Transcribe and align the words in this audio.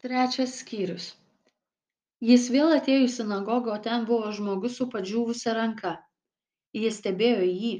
Trečias 0.00 0.54
skyrius. 0.62 1.06
Jis 2.24 2.46
vėl 2.52 2.70
atėjo 2.72 3.00
į 3.04 3.08
sinagogą, 3.14 3.74
o 3.74 3.80
ten 3.84 4.06
buvo 4.08 4.30
žmogus 4.36 4.78
su 4.80 4.86
padžiūvusia 4.94 5.52
ranka. 5.58 5.90
Jie 6.72 6.92
stebėjo 6.98 7.42
jį, 7.44 7.72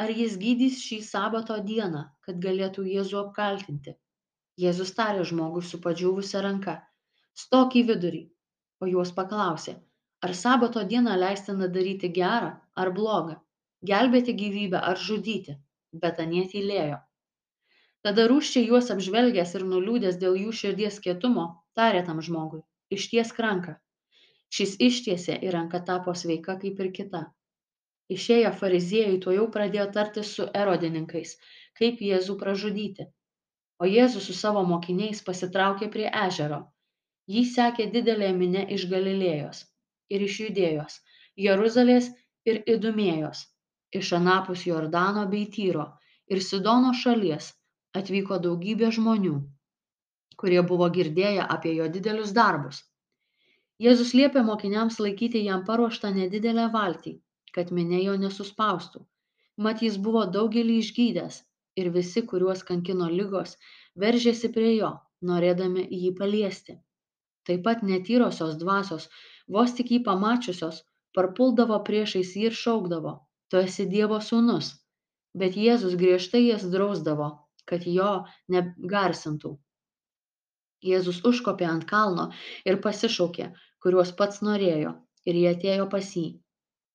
ar 0.00 0.12
jis 0.20 0.38
gydys 0.40 0.78
šį 0.84 0.98
sabato 1.04 1.58
dieną, 1.66 2.00
kad 2.24 2.40
galėtų 2.46 2.86
Jėzų 2.94 3.18
apkaltinti. 3.26 3.92
Jėzus 4.64 4.94
tarė 4.96 5.26
žmogui 5.28 5.66
su 5.68 5.82
padžiūvusia 5.84 6.40
ranka, 6.46 6.78
stok 7.42 7.76
į 7.76 7.84
vidurį, 7.90 8.22
o 8.80 8.88
juos 8.88 9.12
paklausė, 9.18 9.76
ar 10.24 10.32
sabato 10.32 10.84
dieną 10.94 11.18
leistina 11.20 11.68
daryti 11.76 12.08
gerą 12.20 12.54
ar 12.72 12.92
blogą, 13.00 13.36
gelbėti 13.92 14.32
gyvybę 14.40 14.80
ar 14.80 14.96
žudyti, 15.10 15.60
bet 15.92 16.24
anie 16.24 16.48
tylėjo. 16.54 17.02
Tada 18.06 18.24
rūščiai 18.30 18.68
juos 18.70 18.92
apžvelgęs 18.94 19.52
ir 19.58 19.62
nuliūdęs 19.68 20.16
dėl 20.22 20.36
jų 20.38 20.52
širdies 20.58 21.00
kietumo, 21.04 21.44
tarė 21.78 22.02
tam 22.08 22.20
žmogui, 22.26 22.60
ištiesk 22.96 23.40
ranką. 23.44 23.72
Šis 24.56 24.76
ištiesė 24.88 25.38
ir 25.46 25.56
ranka 25.56 25.80
tapo 25.88 26.14
sveika 26.20 26.54
kaip 26.60 26.82
ir 26.84 26.92
kita. 26.98 27.22
Išėję 28.16 28.52
fariziejai 28.60 29.16
tuo 29.24 29.34
jau 29.34 29.48
pradėjo 29.56 29.88
tartis 29.98 30.30
su 30.36 30.46
erodininkais, 30.60 31.34
kaip 31.80 32.04
Jėzų 32.10 32.38
pražudyti. 32.44 33.08
O 33.82 33.90
Jėzus 33.90 34.30
su 34.30 34.38
savo 34.44 34.62
mokiniais 34.70 35.24
pasitraukė 35.30 35.90
prie 35.98 36.06
ežero. 36.22 36.62
Jį 37.34 37.44
sekė 37.56 37.90
didelė 37.98 38.30
minė 38.38 38.64
iš 38.78 38.86
Galilėjos 38.94 39.66
ir 40.14 40.28
iš 40.30 40.40
Judėjos, 40.46 41.02
Jeruzalės 41.48 42.14
ir 42.46 42.62
Idumėjos, 42.78 43.42
iš 43.90 44.14
Anapus 44.22 44.62
Jordano 44.70 45.26
bei 45.36 45.50
Tyro 45.58 45.90
ir 46.30 46.48
Sidono 46.54 46.94
šalies 47.04 47.54
atvyko 48.00 48.38
daugybė 48.44 48.90
žmonių, 48.98 49.36
kurie 50.42 50.62
buvo 50.70 50.88
girdėję 50.96 51.44
apie 51.56 51.72
jo 51.78 51.88
didelius 51.96 52.32
darbus. 52.38 52.80
Jėzus 53.84 54.14
liepė 54.18 54.42
mokiniams 54.48 54.98
laikyti 55.04 55.42
jam 55.44 55.64
paruoštą 55.68 56.10
nedidelę 56.16 56.66
valtį, 56.76 57.12
kad 57.56 57.72
minė 57.78 58.02
jo 58.04 58.16
nesuspaustų. 58.22 59.02
Mat 59.66 59.82
jis 59.84 59.98
buvo 60.06 60.24
daugelį 60.36 60.78
išgydęs 60.82 61.38
ir 61.82 61.90
visi, 61.92 62.22
kuriuos 62.32 62.64
kankino 62.70 63.08
lygos, 63.12 63.54
veržėsi 64.04 64.50
prie 64.56 64.72
jo, 64.76 64.90
norėdami 65.30 65.86
jį 66.02 66.12
paliesti. 66.20 66.78
Taip 67.48 67.62
pat 67.68 67.84
netyrosios 67.90 68.56
dvasios, 68.60 69.08
vos 69.56 69.76
tik 69.78 69.92
jį 69.94 70.02
pamačiusios, 70.08 70.82
parpuldavo 71.16 71.78
priešais 71.88 72.34
jį 72.36 72.50
ir 72.50 72.60
šaukdavo, 72.64 73.16
tu 73.48 73.60
esi 73.62 73.88
Dievo 73.92 74.20
sūnus. 74.28 74.72
Bet 75.36 75.56
Jėzus 75.60 75.96
griežtai 76.00 76.46
jas 76.46 76.64
drausdavo 76.72 77.30
kad 77.70 77.86
jo 77.98 78.10
negarsintų. 78.54 79.52
Jėzus 80.86 81.22
užkopė 81.30 81.66
ant 81.68 81.86
kalno 81.90 82.26
ir 82.70 82.80
pasišaukė, 82.86 83.46
kuriuos 83.82 84.12
pats 84.18 84.42
norėjo, 84.48 84.92
ir 85.28 85.38
jie 85.40 85.48
atėjo 85.52 85.86
pas 85.94 86.10
jį. 86.18 86.26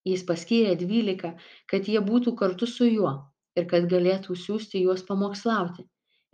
Jis 0.10 0.24
paskyrė 0.30 0.76
dvylika, 0.82 1.34
kad 1.72 1.90
jie 1.92 2.02
būtų 2.12 2.34
kartu 2.42 2.70
su 2.74 2.88
juo 2.90 3.14
ir 3.60 3.68
kad 3.72 3.90
galėtų 3.94 4.38
siūsti 4.44 4.82
juos 4.86 5.04
pamokslauti. 5.10 5.86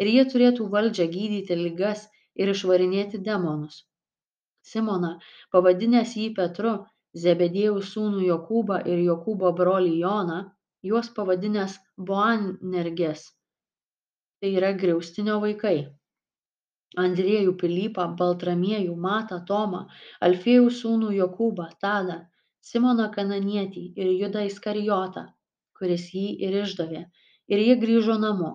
Ir 0.02 0.12
jie 0.14 0.26
turėtų 0.32 0.68
valdžią 0.76 1.08
gydyti 1.16 1.58
ligas 1.60 2.06
ir 2.42 2.52
išvarinėti 2.54 3.20
demonus. 3.30 3.82
Simona, 4.72 5.12
pavadinęs 5.56 6.14
jį 6.20 6.28
Petru, 6.38 6.76
Zebedėjų 7.24 7.82
sūnų 7.90 8.24
Jokūbą 8.28 8.82
ir 8.92 9.00
Jokūbo 9.02 9.52
brolį 9.60 9.94
Joną, 10.04 10.40
juos 10.90 11.10
pavadinęs 11.16 11.78
Boanerges, 12.10 13.24
tai 14.42 14.54
yra 14.60 14.74
griaustinio 14.82 15.40
vaikai. 15.44 15.78
Andriejų 17.06 17.54
pilypą 17.62 18.10
baltramiejų 18.20 18.94
matą 19.08 19.42
tomą 19.48 19.86
alfiejų 20.28 20.70
sūnų 20.82 21.16
jokūbą 21.22 21.72
tadą 21.84 22.22
simoną 22.72 23.10
kananietį 23.18 23.84
ir 24.04 24.14
judą 24.22 24.46
iskarijotą 24.52 25.28
kuris 25.78 26.10
jį 26.14 26.28
ir 26.48 26.58
išdavė. 26.64 27.04
Ir 27.54 27.64
jie 27.64 27.76
grįžo 27.84 28.18
namo. 28.22 28.52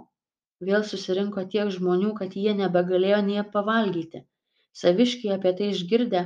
Vėl 0.69 0.85
susirinko 0.89 1.45
tiek 1.55 1.71
žmonių 1.77 2.13
kad 2.19 2.35
jie 2.39 2.55
nebegalėjo 2.59 3.21
nė 3.29 3.45
pavalgyti. 3.55 4.23
Saviškiai 4.81 5.35
apie 5.37 5.53
tai 5.59 5.71
išgirdę 5.75 6.23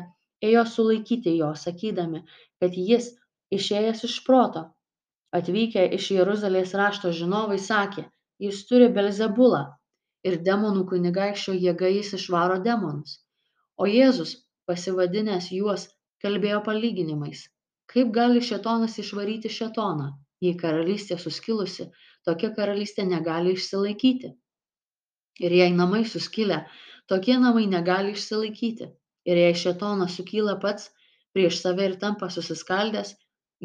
ėjo 0.49 0.65
sulaikyti 0.73 1.37
jo 1.37 1.53
sakydami 1.63 2.23
kad 2.63 2.77
jis 2.91 3.13
išėjęs 3.59 4.05
iš 4.09 4.19
proto. 4.27 4.67
Atvykę 5.37 5.85
iš 5.99 6.11
jeruzalės 6.17 6.75
rašto 6.81 7.13
žinovai 7.21 7.59
sakė 7.63 8.07
jis 8.45 8.63
turi 8.69 8.89
belzebulą 8.97 9.63
ir 10.29 10.37
demonų 10.49 10.83
kunigaikščio 10.91 11.55
jėga 11.65 11.91
jis 11.93 12.13
išvaro 12.19 12.57
demonus. 12.67 13.19
O 13.81 13.87
Jėzus, 13.91 14.33
pasivadinęs 14.69 15.51
juos, 15.59 15.87
kalbėjo 16.25 16.63
palyginimais. 16.69 17.45
Kaip 17.93 18.11
gali 18.17 18.43
šetonas 18.49 18.99
išvaryti 19.03 19.53
šetoną? 19.59 20.09
Jei 20.45 20.57
karalystė 20.63 21.17
suskilusi, 21.21 21.87
tokia 22.29 22.51
karalystė 22.57 23.07
negali 23.09 23.55
išsilaikyti. 23.57 24.33
Ir 25.47 25.53
jei 25.61 25.73
namai 25.73 26.03
suskilę, 26.09 26.65
tokie 27.13 27.37
namai 27.41 27.65
negali 27.73 28.13
išsilaikyti. 28.17 28.91
Ir 29.31 29.41
jei 29.43 29.55
šetonas 29.63 30.19
sukyla 30.19 30.59
pats 30.65 30.91
prieš 31.37 31.63
save 31.63 31.89
ir 31.91 31.97
tampa 32.03 32.29
susiskaldęs, 32.33 33.15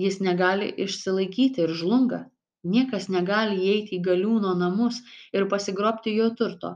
jis 0.05 0.21
negali 0.23 0.69
išsilaikyti 0.85 1.65
ir 1.65 1.75
žlunga 1.81 2.21
niekas 2.63 3.09
negali 3.15 3.57
įeiti 3.67 3.97
į 3.97 4.03
galiūno 4.07 4.53
namus 4.61 5.01
ir 5.37 5.47
pasigrobti 5.53 6.15
jo 6.17 6.29
turto. 6.41 6.71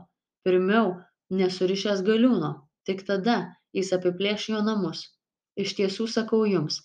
Pirmiau 0.46 0.92
nesurišęs 1.40 2.02
galiūno. 2.10 2.52
Tik 2.86 3.06
tada 3.06 3.38
jis 3.76 3.92
apiplėš 3.96 4.50
jo 4.54 4.60
namus. 4.66 5.06
Iš 5.56 5.78
tiesų 5.80 6.06
sakau 6.18 6.44
jums 6.50 6.82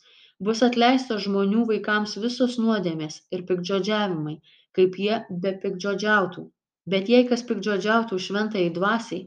bus 0.47 0.63
atleistos 0.65 1.27
žmonių 1.27 1.67
vaikams 1.73 2.17
visos 2.23 2.57
nuodėmės 2.61 3.21
ir 3.35 3.45
piktžodžiavimai 3.49 4.39
kaip 4.77 4.97
jie 5.05 5.19
bepiktžodžiautų 5.43 6.47
bet 6.93 7.09
jei 7.13 7.25
kas 7.29 7.43
piktžodžiautų 7.49 8.17
šventajai 8.25 8.71
dvasiai 8.77 9.21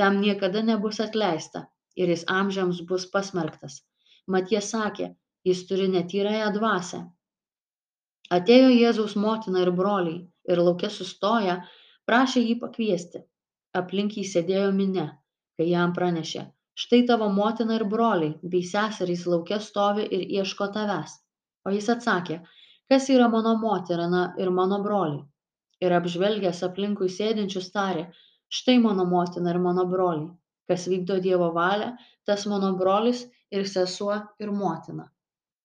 tam 0.00 0.20
niekada 0.20 0.62
nebus 0.68 1.00
atleista 1.04 1.66
ir 2.02 2.12
jis 2.12 2.24
amžiams 2.36 2.80
bus 2.88 3.04
pasmerktas. 3.16 3.82
Mat 4.26 4.52
jie 4.54 4.62
sakė 4.68 5.10
jis 5.48 5.60
turi 5.68 5.88
netyrąją 5.96 6.48
dvasią 6.56 7.02
atėjo 8.32 8.70
jėzaus 8.72 9.16
motina 9.16 9.62
ir 9.64 9.70
broliai 9.80 10.20
ir 10.48 10.64
lauke 10.68 10.90
sustoję 10.90 11.60
prašė 12.08 12.40
jį 12.44 12.58
pakviesti. 12.64 13.24
Aplink 13.74 14.16
jį 14.18 14.24
sėdėjo 14.32 14.72
minia 14.72 15.06
kai 15.58 15.66
jam 15.70 15.92
pranešė 15.96 16.44
štai 16.82 17.02
tavo 17.08 17.28
motina 17.34 17.76
ir 17.78 17.84
broliai 17.90 18.50
bei 18.52 18.62
seserys 18.70 19.26
lauke 19.32 19.58
stovi 19.66 20.06
ir 20.16 20.24
ieško 20.38 20.68
tavęs. 20.76 21.12
O 21.66 21.72
jis 21.74 21.90
atsakė 21.94 22.40
kas 22.92 23.08
yra 23.16 23.28
mano 23.34 23.54
motina 23.60 24.24
ir 24.44 24.50
mano 24.58 24.80
broliai? 24.86 25.22
Ir 25.84 25.94
apžvelgęs 25.98 26.62
aplinkui 26.68 27.10
sėdinčius 27.18 27.70
tarė 27.76 28.04
štai 28.58 28.78
mano 28.86 29.06
motina 29.14 29.54
ir 29.54 29.60
mano 29.68 29.86
broliai. 29.94 30.30
Kas 30.68 30.88
vykdo 30.88 31.20
dievo 31.20 31.50
valią 31.58 31.92
tas 32.26 32.46
mano 32.50 32.72
brolis 32.80 33.26
ir 33.52 33.68
sesuo 33.68 34.20
ir 34.40 34.54
motina 34.62 35.10